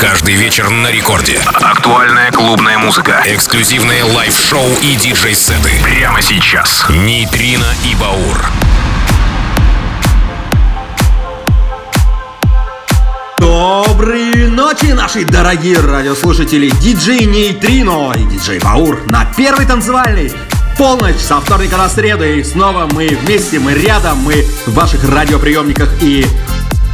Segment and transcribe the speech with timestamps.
[0.00, 1.38] Каждый вечер на рекорде.
[1.44, 3.22] Актуальная клубная музыка.
[3.26, 5.72] Эксклюзивные лайв-шоу и диджей-сеты.
[5.82, 6.86] Прямо сейчас.
[6.88, 8.46] Нейтрино и Баур.
[13.38, 16.70] Доброй ночи, наши дорогие радиослушатели!
[16.80, 20.32] Диджей Нейтрино и диджей Баур на первый танцевальный
[20.78, 22.24] полночь со вторника на среду.
[22.24, 26.24] И снова мы вместе, мы рядом, мы в ваших радиоприемниках и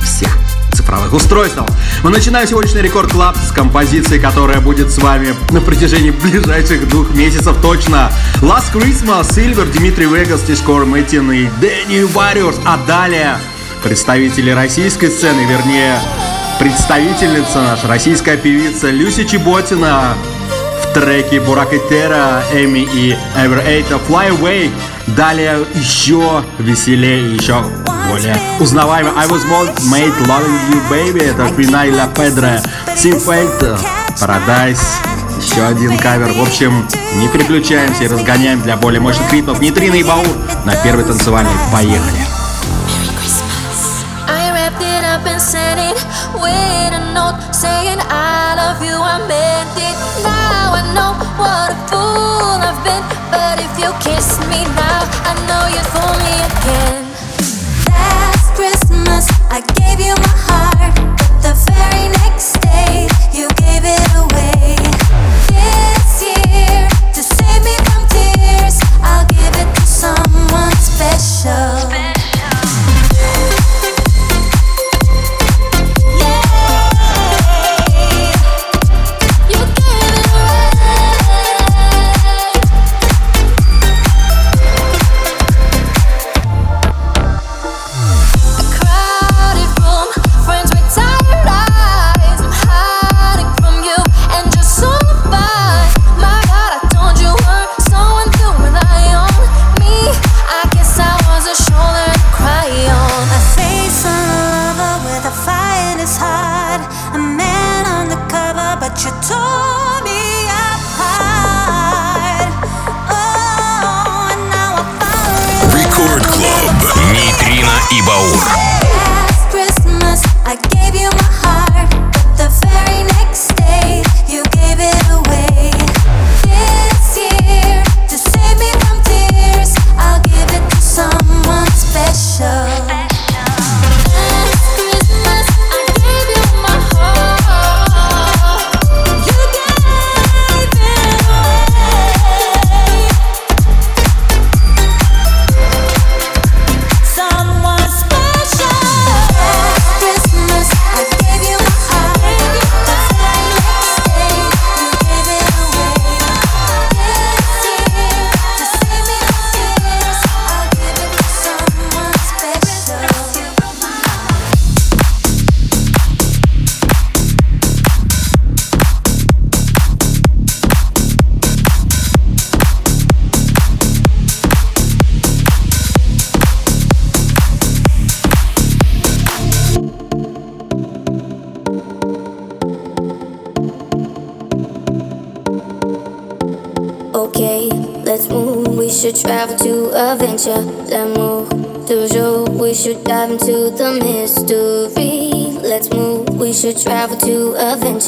[0.03, 0.46] всех
[0.87, 1.67] цифровых устройствах.
[2.05, 7.11] Мы начинаем сегодняшний Рекорд Клаб с композиции, которая будет с вами на протяжении ближайших двух
[7.11, 8.13] месяцев точно.
[8.41, 12.61] Last Christmas, Silver, Дмитрий Вегас, Тишкор Мэтин и Дэнни Warriors.
[12.65, 13.37] А далее
[13.83, 15.99] представители российской сцены, вернее,
[16.61, 20.15] представительница наша, российская певица Люси Чеботина
[20.85, 24.71] в треке Буракетера, Эми и Ever Eight Fly Away.
[25.09, 27.65] Далее еще веселее, еще
[28.09, 29.45] более узнаваемый I Was
[29.91, 32.59] Made Loving You Baby, это Пинай Ла Педро,
[32.97, 33.81] Симфельд,
[34.21, 34.83] Paradise,
[35.41, 36.33] еще один кавер.
[36.33, 40.27] В общем, не переключаемся и разгоняем для более мощных ритмов Нитрина и Баур
[40.65, 41.53] на первый танцевальный.
[41.73, 42.27] Поехали!
[54.01, 57.06] kiss me now, I know you'd fool me again.
[58.57, 60.95] Christmas, I gave you my heart.
[61.29, 64.36] But the very next day, you gave it away.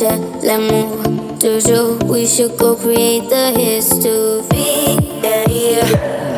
[0.08, 1.38] Adventure, l'amour.
[1.38, 4.96] Toujours, we should go create the history.
[5.22, 6.37] Yeah, yeah.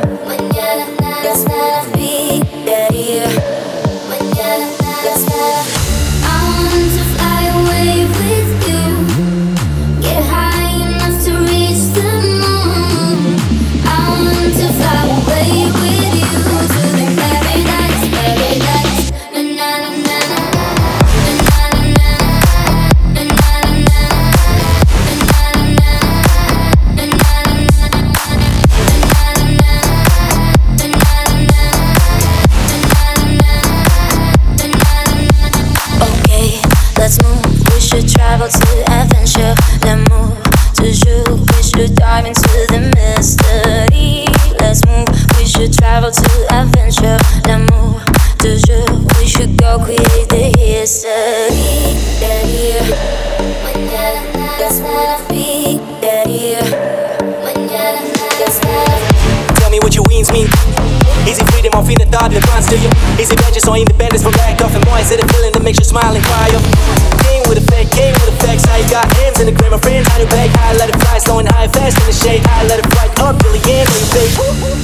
[64.12, 64.98] Is it vengeance or independence from lack of and more?
[64.98, 66.48] Is it a feeling that makes you smile and cry?
[66.54, 67.10] Up?
[67.48, 68.66] with a fake game with effects.
[68.66, 70.07] I got hands in the gram of friends.
[70.10, 70.51] I knew back.
[70.62, 72.42] I let it fly, slowing high fast in the shade.
[72.47, 73.86] I let it fly up, Billy Ann,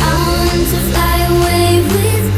[0.03, 2.36] I want to fly away with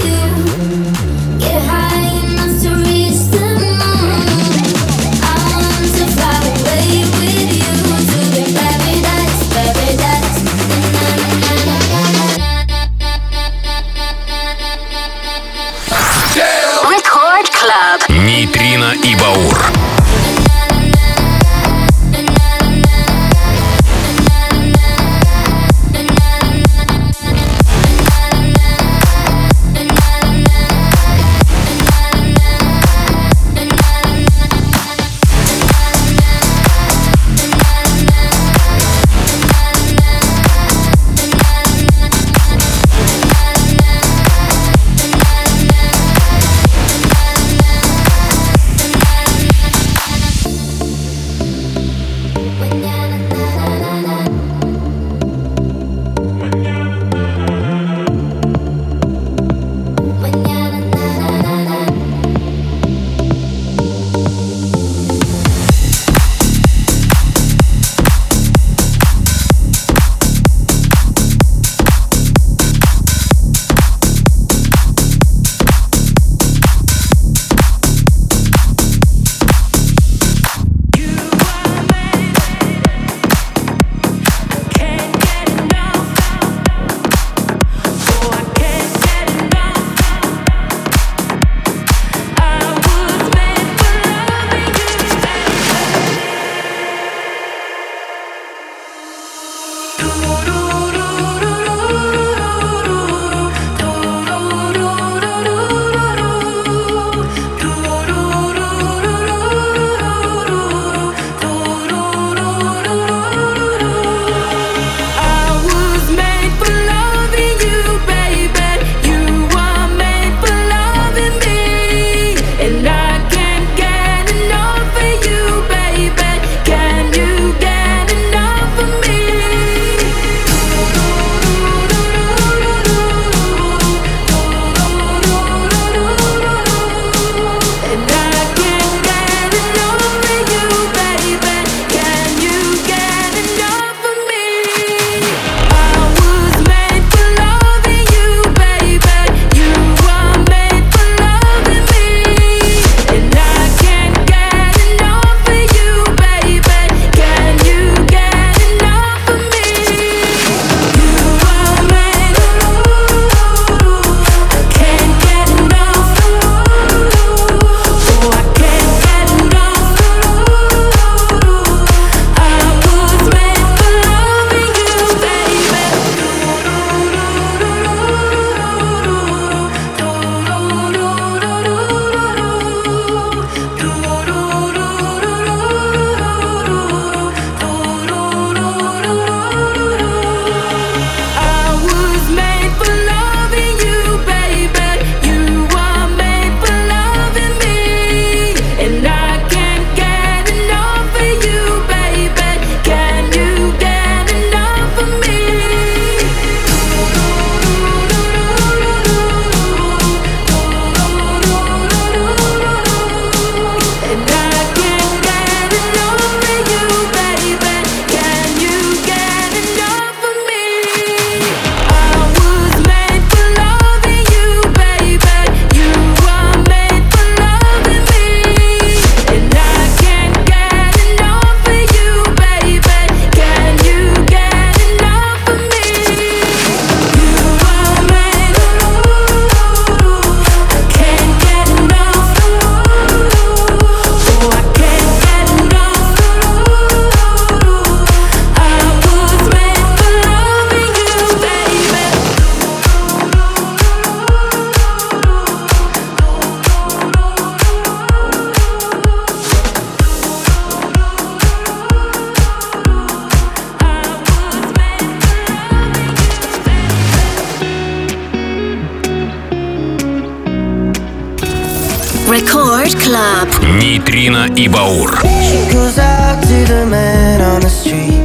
[273.09, 273.49] Club.
[273.81, 275.23] Нейтрино и Баур.
[275.41, 278.18] She goes out to the man on the street.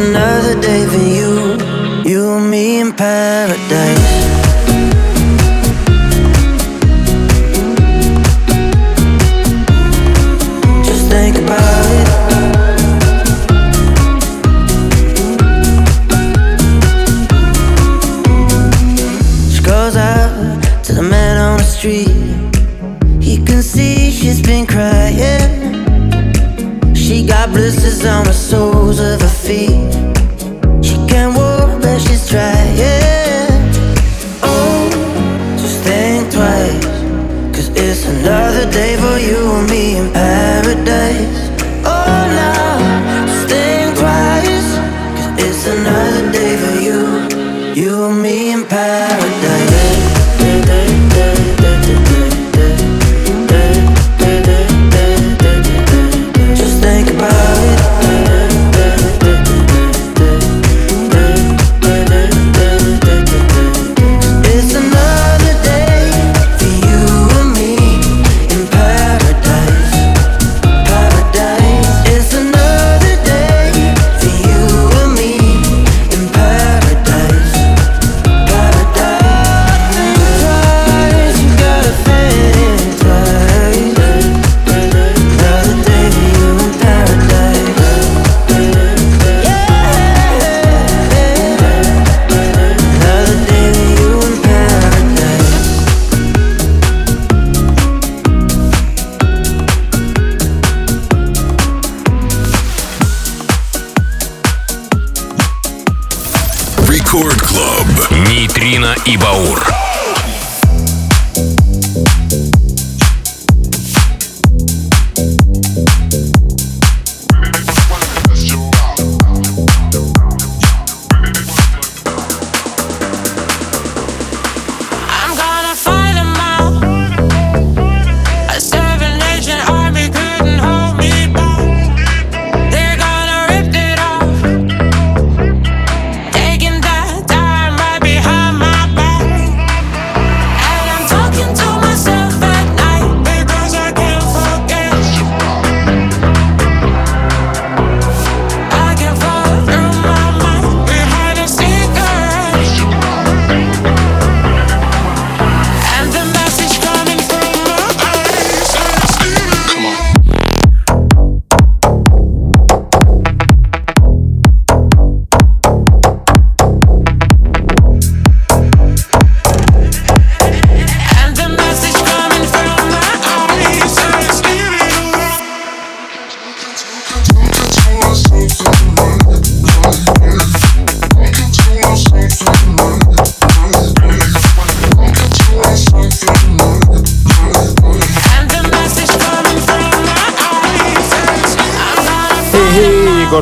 [0.00, 1.30] Another day for you,
[2.10, 4.19] you and me in paradise.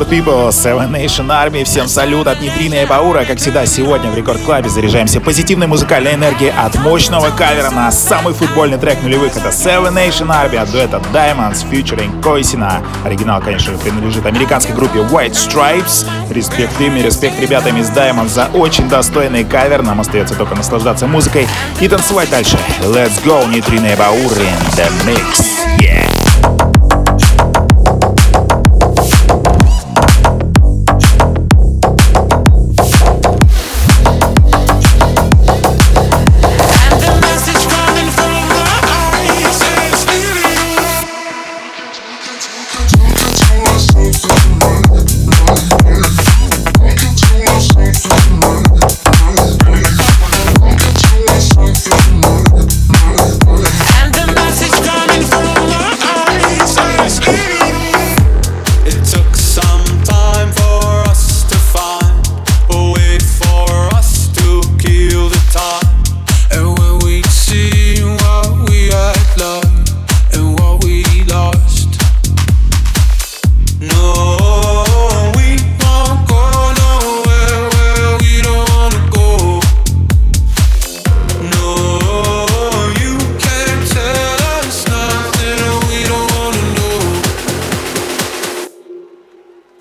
[0.07, 1.63] People, Seven Nation Army.
[1.63, 3.25] Всем салют от Нитрина и Баура.
[3.25, 8.33] Как всегда, сегодня в Рекорд Клабе заряжаемся позитивной музыкальной энергией от мощного кавера на самый
[8.33, 9.35] футбольный трек нулевых.
[9.35, 12.83] Это Seven Nation Army от дуэта Diamonds featuring Койсина.
[13.03, 16.07] Оригинал, конечно принадлежит американской группе White Stripes.
[16.29, 19.81] Респект им и респект ребятам из Diamonds за очень достойный кавер.
[19.81, 21.47] Нам остается только наслаждаться музыкой
[21.79, 22.57] и танцевать дальше.
[22.81, 25.41] Let's go, Нитрина и Баур in the mix.
[25.79, 26.18] Yeah!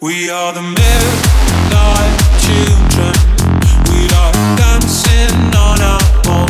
[0.00, 3.14] We are the midnight children.
[3.90, 6.00] We are dancing on our
[6.31, 6.47] own.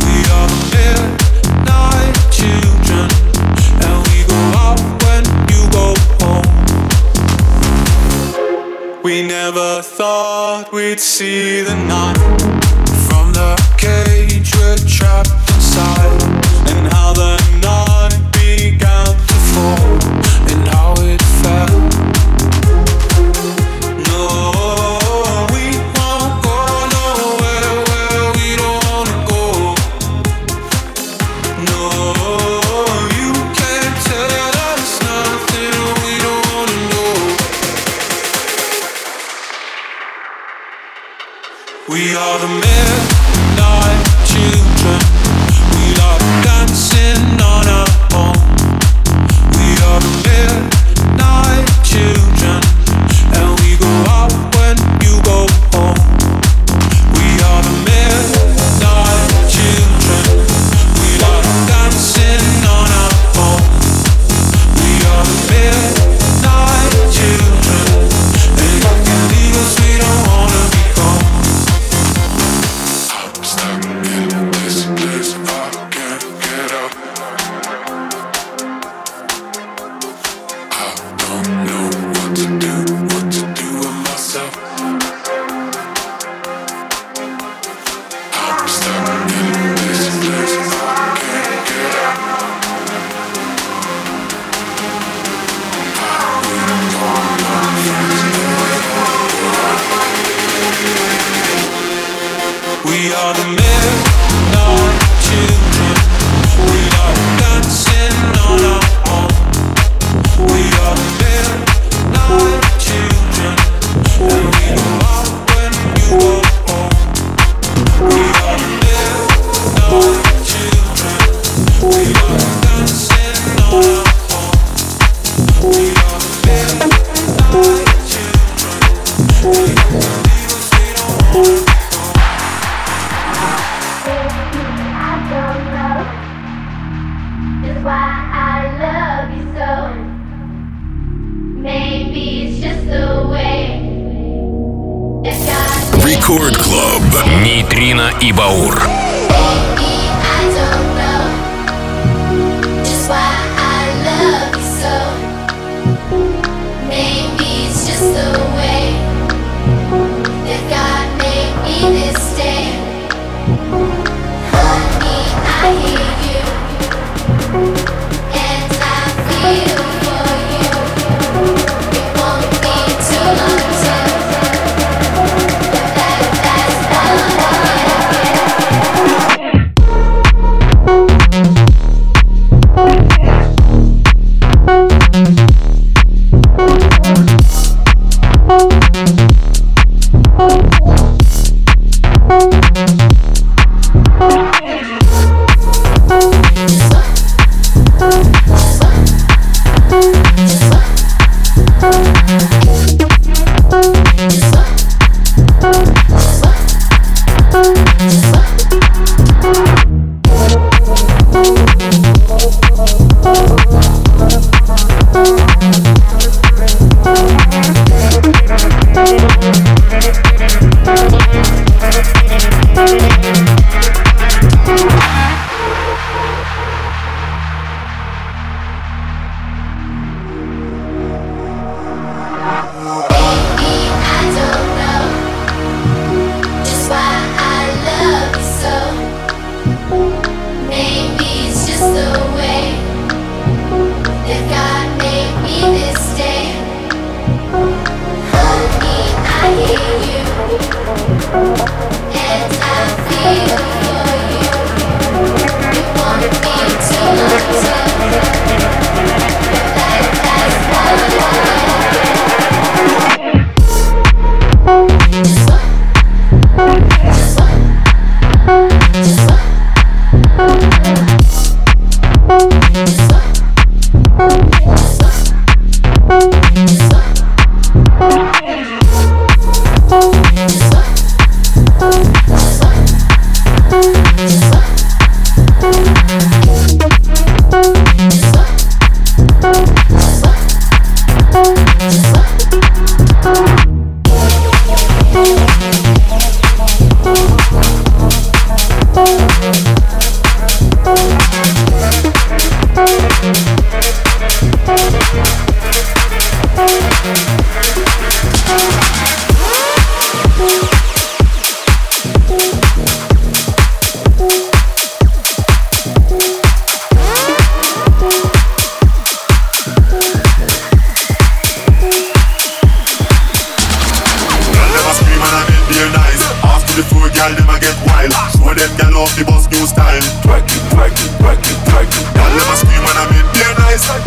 [0.00, 3.08] We are the midnight children,
[3.84, 5.22] and we go out when
[5.52, 5.92] you go
[6.24, 6.48] home.
[9.02, 12.16] We never thought we'd see the night
[13.08, 15.41] from the cage we're trapped.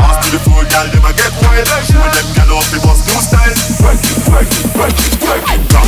[0.06, 1.66] Most beautiful girl, them a get wild.
[1.66, 3.58] When them girl off They bus, new style.
[3.82, 5.85] Work it, work it, work it, work it.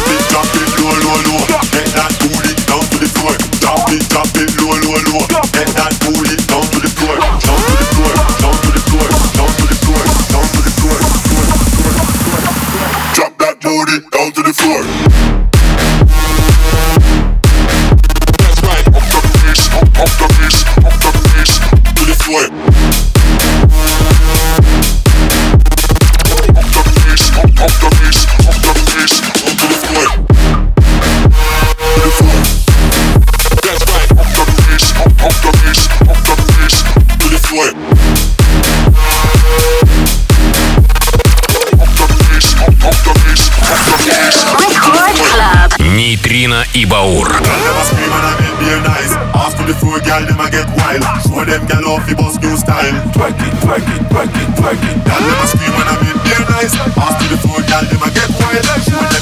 [46.78, 49.14] I never scream when I'm in bed, nice.
[49.34, 51.02] Ask After the food, girl, them I get wild.
[51.26, 52.94] Show them girl off the bus new style.
[53.18, 54.98] Twerk it, twerk it, twerk it, twerk it.
[55.02, 56.78] Girl, them a scream when I'm in their nice.
[56.78, 59.17] Ask After the food, girl, them I get wild.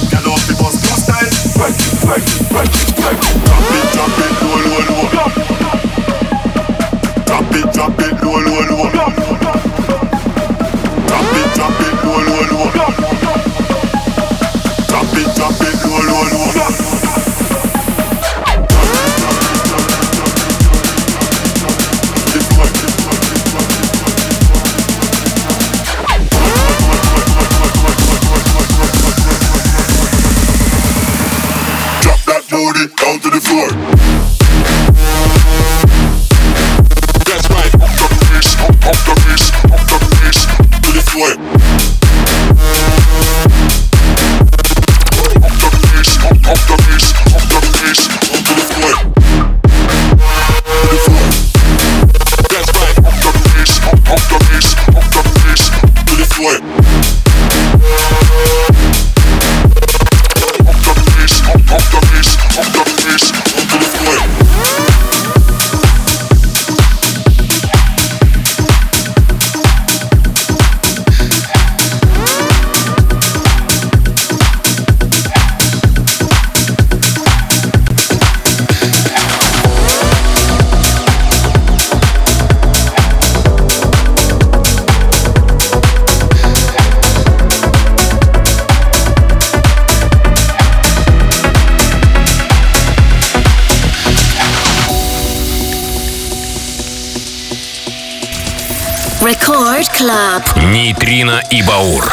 [100.06, 100.44] Club.
[100.72, 102.04] Нейтрино и Баур.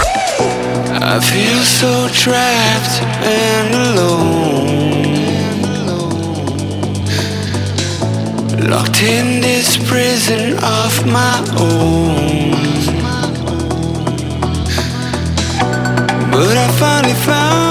[0.99, 4.71] I feel so trapped and alone.
[8.67, 12.55] Locked in this prison of my own.
[16.31, 17.62] But I finally found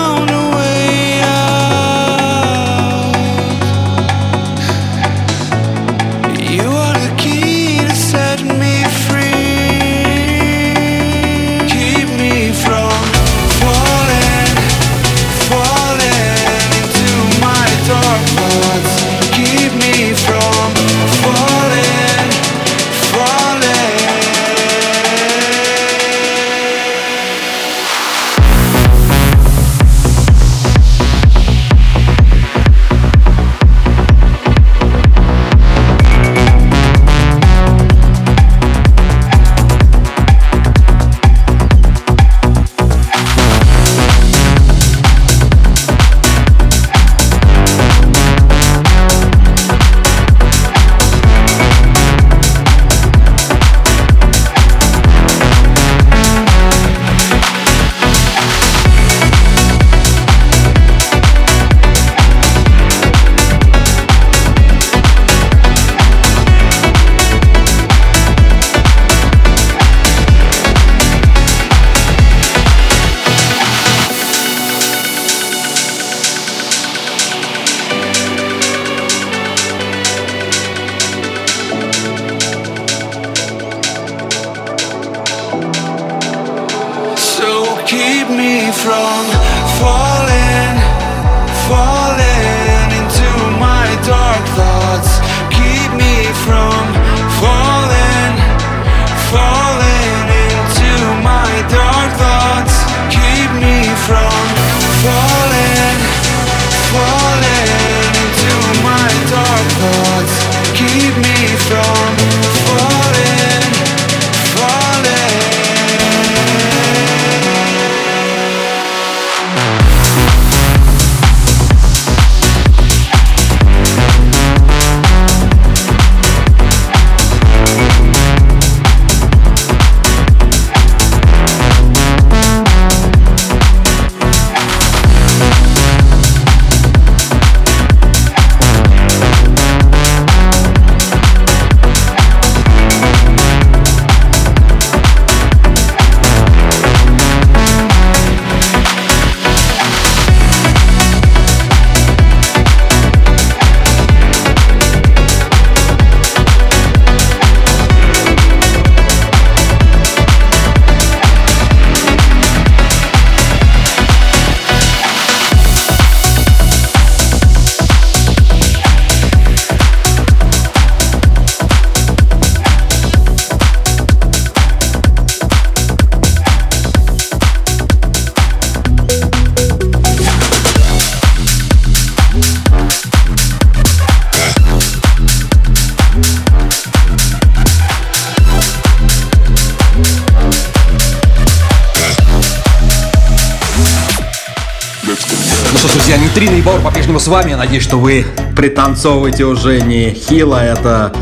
[197.11, 197.49] сегодняшнего с вами.
[197.51, 200.59] Я надеюсь, что вы пританцовываете уже не хило.
[200.59, 201.13] А это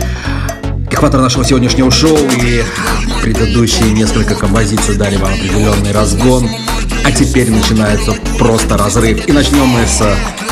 [0.91, 2.17] экватор нашего сегодняшнего шоу.
[2.17, 2.63] И
[3.23, 6.47] предыдущие несколько композиций дали вам определенный разгон.
[7.03, 9.27] А теперь начинается просто разрыв.
[9.27, 10.03] И начнем мы с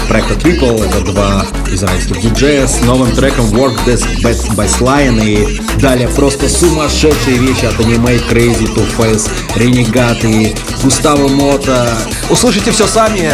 [0.07, 5.61] проекта Trickle, это два израильских диджея с новым треком Work Desk Best by Slime и
[5.79, 11.97] далее просто сумасшедшие вещи от аниме Crazy to Face, Renegade и Густаво Мота.
[12.29, 13.31] Услышите все сами,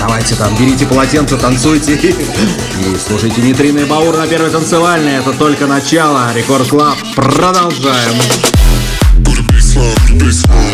[0.00, 2.14] давайте там, берите полотенце, танцуйте и
[3.06, 8.16] слушайте Нитрины Баур на первой танцевальной, это только начало, Рекорд Клаб, продолжаем.
[9.24, 10.65] Продолжаем.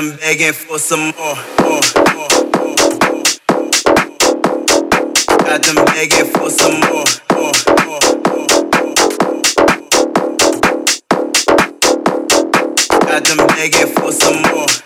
[0.00, 1.36] them begging for some more.
[1.60, 1.80] more,
[2.14, 3.24] more, more, more.
[5.44, 7.04] Got them begging for some more.
[7.32, 7.52] more,
[7.84, 8.48] more, more.
[13.06, 14.79] Got them begging for some more.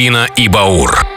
[0.00, 1.09] Нейтрино и Баур.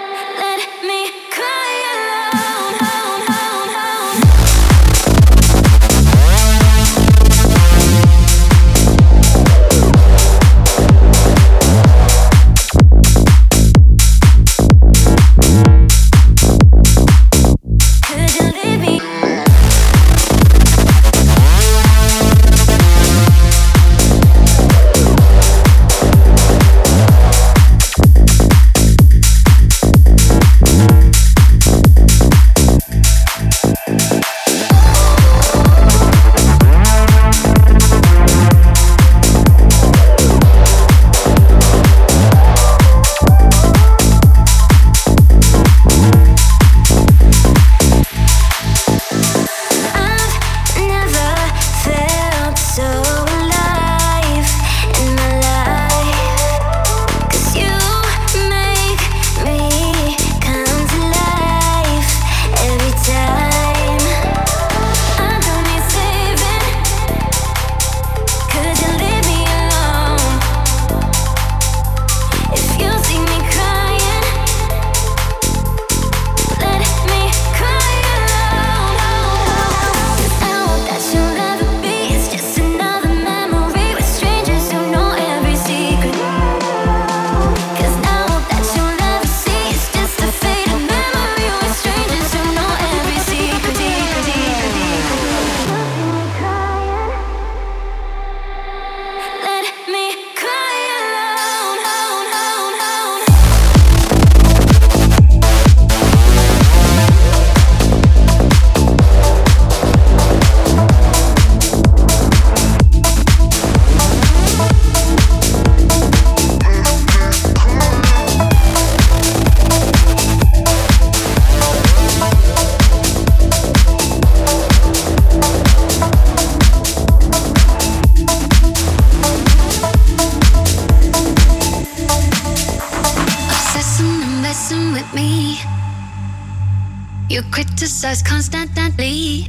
[137.33, 139.47] You criticize constantly.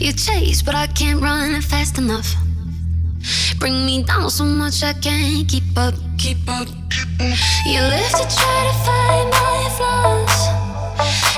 [0.00, 2.34] You chase, but I can't run fast enough.
[3.58, 5.92] Bring me down so much I can't keep up.
[6.16, 6.66] Keep up.
[7.66, 10.48] You live to try to find my flaws,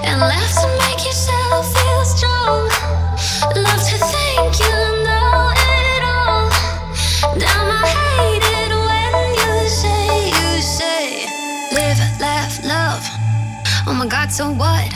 [0.04, 2.95] and laugh to make yourself feel strong.
[14.26, 14.92] God, so what?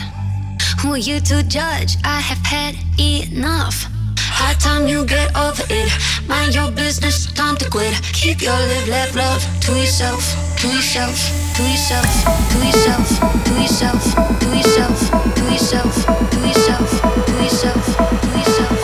[0.81, 1.97] Who are you to judge?
[2.05, 3.87] I have had enough.
[4.19, 5.91] High time you get over it.
[6.29, 7.95] Mind your business, time to quit.
[8.13, 10.23] Keep your live, laugh, love to yourself,
[10.61, 11.17] to yourself,
[11.57, 12.11] to yourself,
[12.51, 13.07] to yourself,
[13.45, 14.03] to yourself,
[14.41, 14.99] to yourself,
[15.35, 15.95] to yourself,
[16.31, 18.71] to yourself, to yourself, to yourself.
[18.71, 18.80] High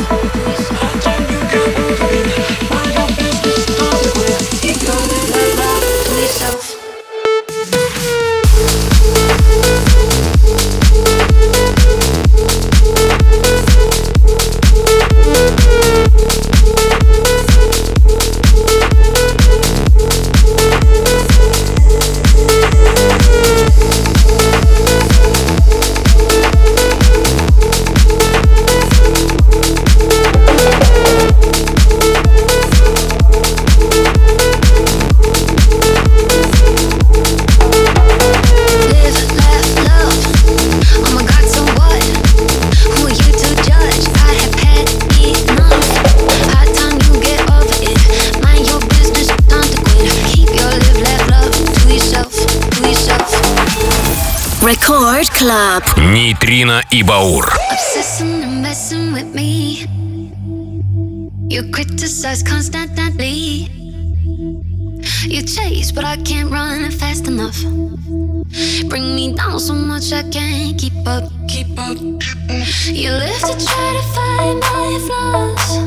[55.56, 55.84] Club.
[55.98, 57.52] Нейтрино и Баур.
[57.72, 59.88] Obsessing and messing with me.
[61.50, 63.68] You criticize constantly.
[65.24, 67.60] You chase, but I can't run fast enough.
[68.90, 71.24] Bring me down so much I can't keep up.
[71.48, 71.98] Keep up.
[72.86, 75.78] You live to try to find my flaws,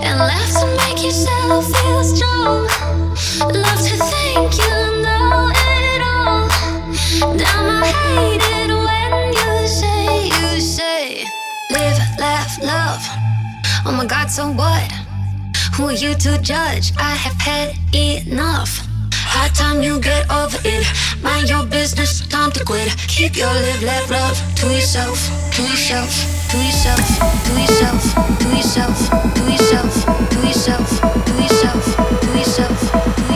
[0.00, 2.68] and laugh to make yourself feel strong.
[3.40, 6.48] Love to think you know it all.
[7.36, 8.55] Damn, I hate it
[13.85, 14.91] Oh my God, so what?
[15.75, 16.91] Who are you to judge?
[16.97, 18.87] I have had enough.
[19.13, 20.87] High time you get over it.
[21.21, 22.89] Mind your business, time to quit.
[23.07, 25.19] Keep your live, laugh, love to yourself,
[25.55, 26.09] to yourself,
[26.49, 27.05] to yourself,
[27.45, 28.01] to yourself,
[28.39, 28.97] to yourself,
[29.35, 29.93] to yourself,
[30.31, 33.26] to yourself, to yourself, to yourself, to yourself.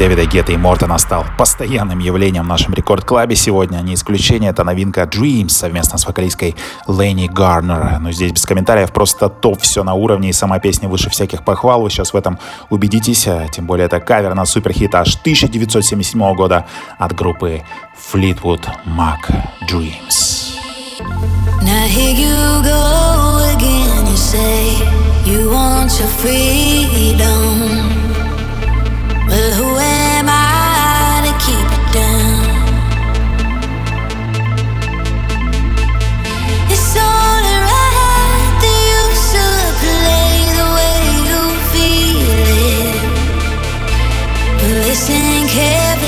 [0.00, 3.80] Дэвида Гетта и Мортона стал постоянным явлением в нашем рекорд-клабе сегодня.
[3.80, 7.98] Не исключение, это новинка Dreams совместно с вокалисткой Лэнни Гарнер.
[8.00, 11.82] Но здесь без комментариев, просто топ, все на уровне, и сама песня выше всяких похвал.
[11.82, 12.38] Вы сейчас в этом
[12.70, 16.64] убедитесь, а тем более это кавер на суперхит аж 1977 года
[16.98, 17.60] от группы
[17.94, 19.30] Fleetwood Mac
[19.68, 20.56] Dreams.
[21.60, 24.06] Now here you go again.
[24.06, 24.78] You say
[25.26, 27.69] you want your freedom.
[29.40, 32.44] Who am I to keep you down?
[36.68, 41.40] It's only right that you should play the way you
[41.72, 43.00] feel it.
[44.86, 45.99] Listen carefully.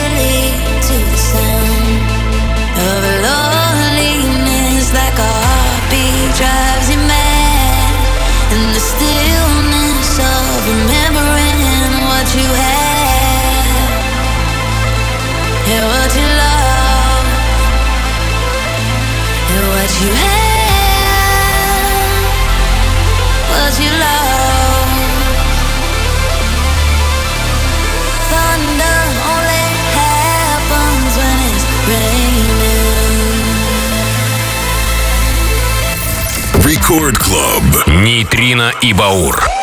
[23.99, 24.89] love.
[28.31, 28.99] Thunder
[29.33, 29.67] only
[29.99, 32.57] happens when it's raining.
[36.65, 37.87] Рекорд Клаб.
[37.87, 39.60] Нейтрино и Баур.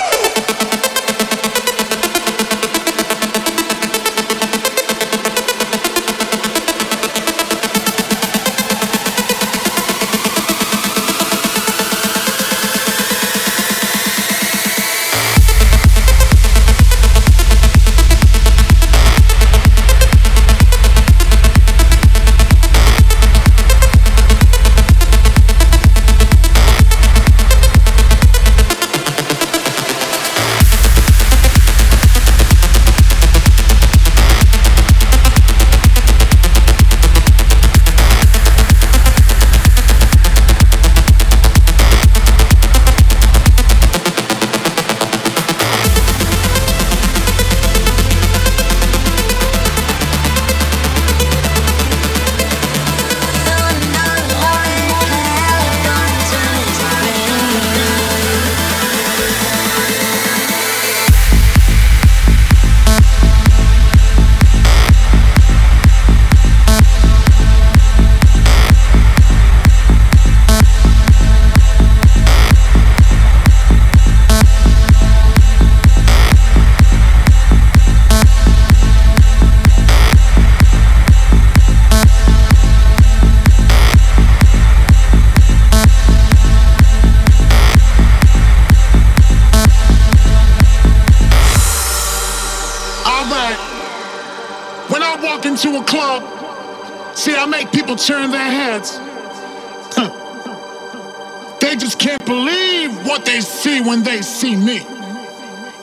[101.70, 104.80] They just can't believe what they see when they see me.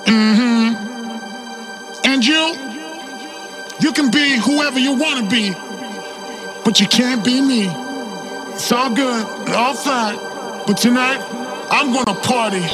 [0.04, 0.74] hmm
[2.04, 2.42] And you,
[3.78, 5.52] you can be whoever you want to be,
[6.64, 7.68] but you can't be me.
[8.54, 10.18] It's all good, all fine.
[10.66, 11.22] But tonight,
[11.70, 12.66] I'm gonna party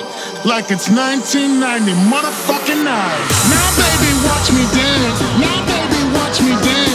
[0.48, 3.20] like it's 1990 motherfucking night.
[3.52, 5.20] Now, baby, watch me dance.
[5.36, 6.91] Now, baby, watch me dance.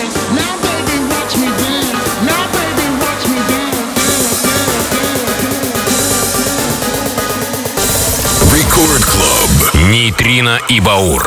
[9.88, 11.26] Нейтрино и Баур.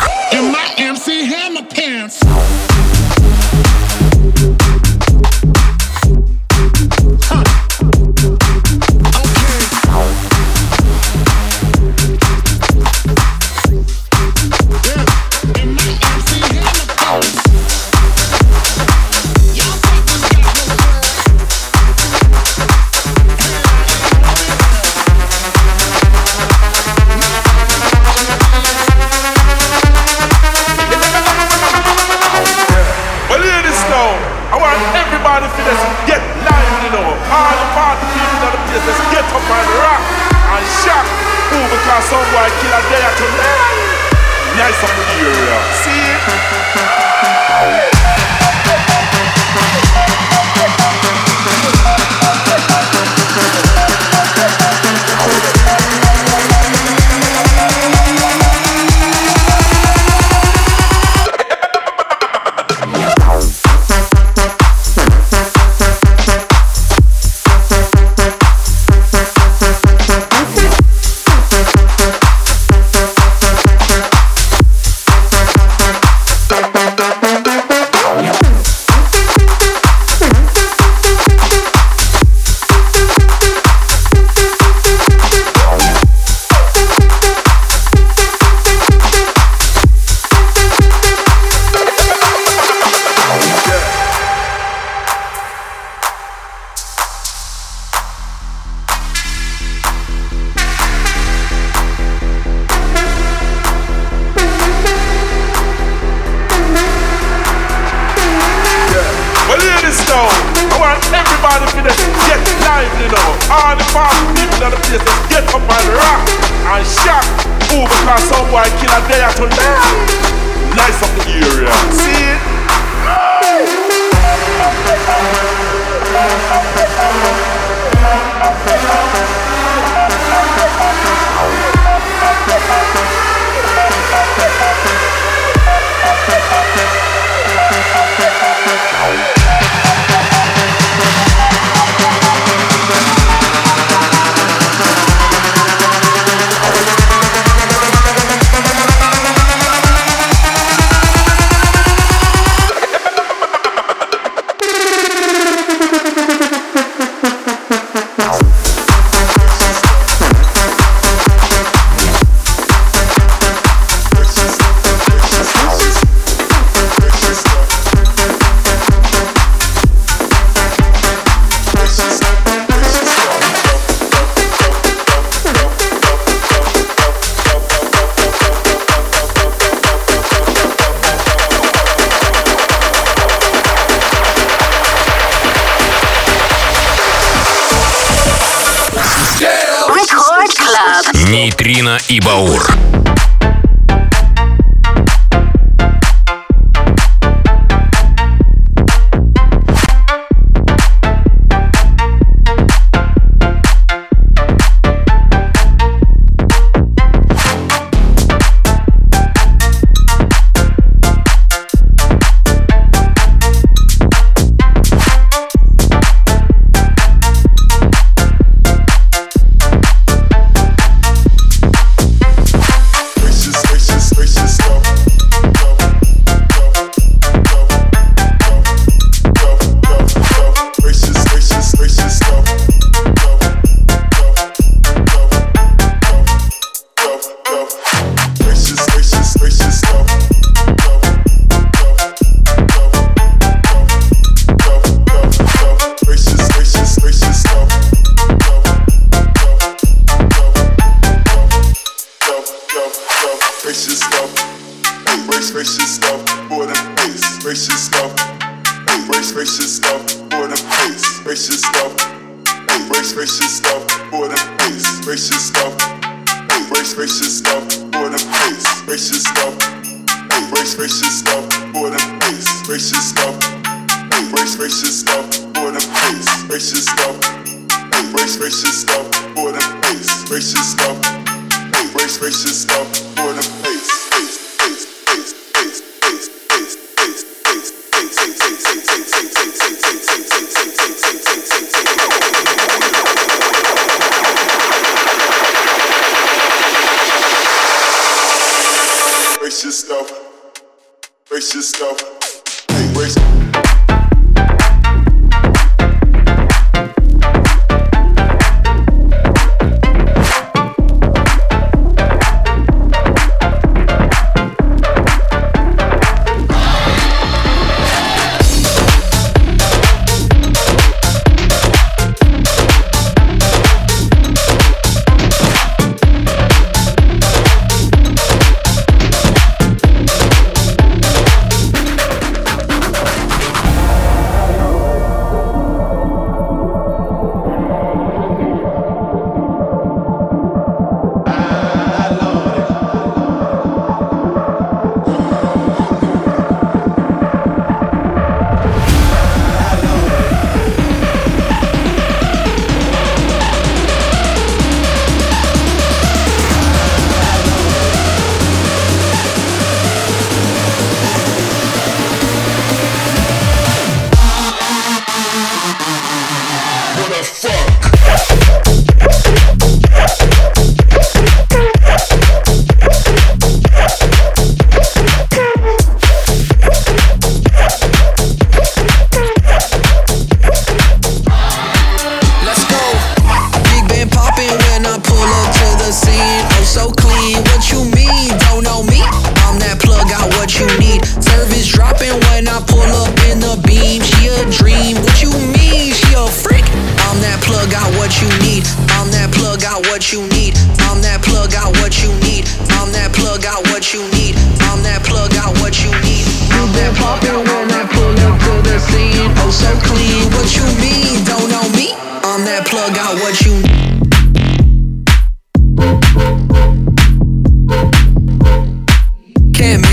[191.51, 192.64] Нейтрино и Баур.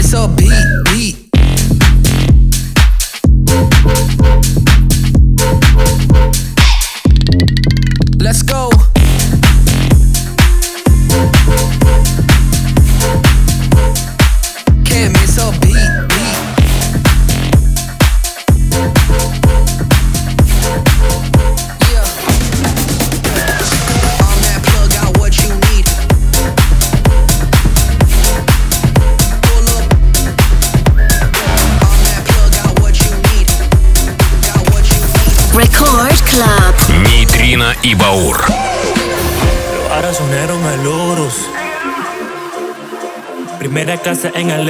[0.07, 0.86] so beat.
[44.17, 44.65] weiße Engel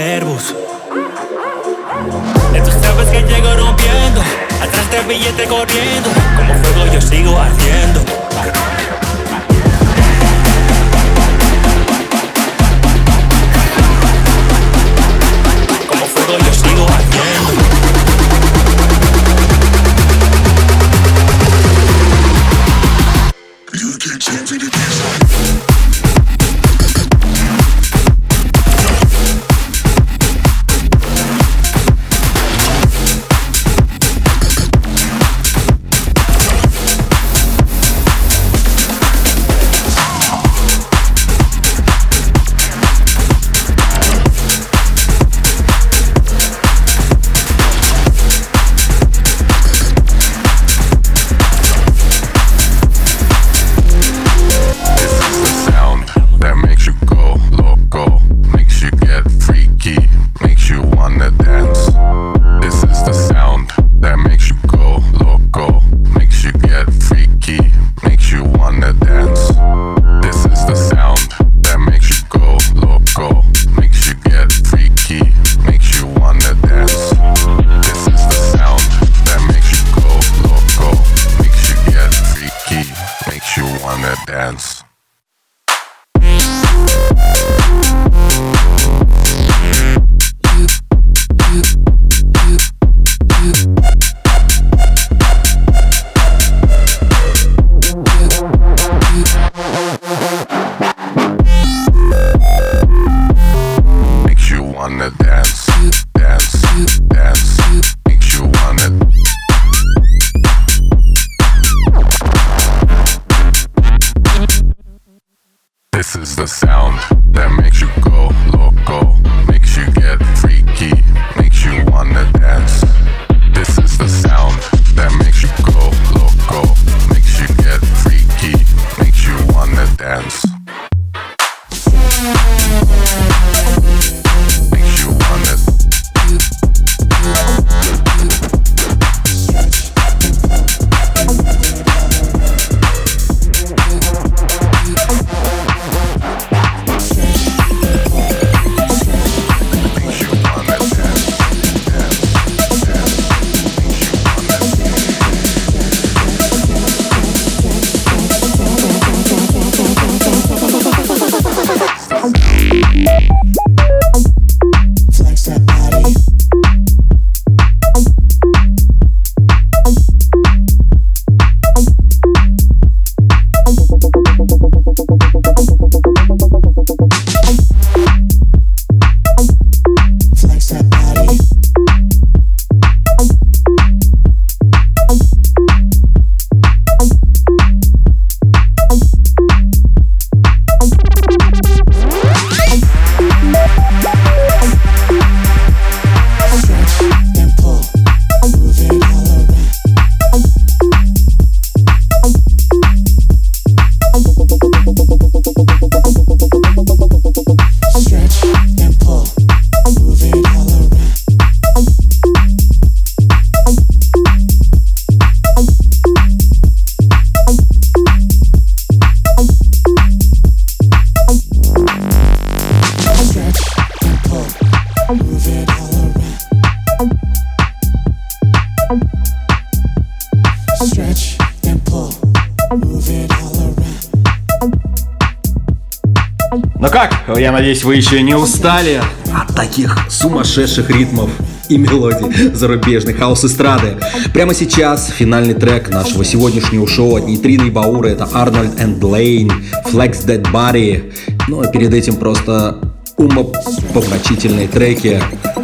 [237.57, 239.01] надеюсь, вы еще не устали
[239.33, 241.31] от таких сумасшедших ритмов
[241.69, 243.97] и мелодий зарубежной хаос-эстрады.
[244.31, 249.51] Прямо сейчас финальный трек нашего сегодняшнего шоу от Нейтрина и Баура это Арнольд энд Лейн,
[249.91, 251.11] Flex That Body.
[251.47, 252.77] Ну а перед этим просто
[253.17, 255.19] умопомрачительные треки.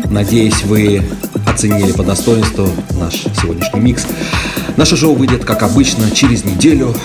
[0.09, 1.03] Надеюсь, вы
[1.45, 2.69] оценили по достоинству
[2.99, 4.07] наш сегодняшний микс.
[4.77, 6.95] Наше шоу выйдет, как обычно, через неделю,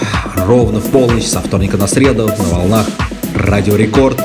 [0.47, 2.87] ровно в полночь, со вторника на среду, на волнах
[3.35, 4.19] Радио Рекорд.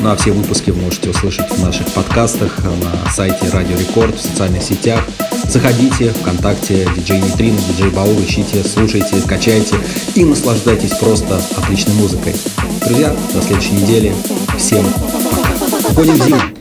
[0.00, 4.20] Ну а все выпуски вы можете услышать в наших подкастах на сайте Радио Рекорд, в
[4.20, 5.04] социальных сетях.
[5.48, 9.76] Заходите ВКонтакте, диджей Нитрин, диджей Баур, ищите, слушайте, качайте
[10.14, 12.34] и наслаждайтесь просто отличной музыкой.
[12.84, 14.14] Друзья, до следующей недели.
[14.56, 15.90] Всем пока.
[15.90, 16.57] Уходим в зиму.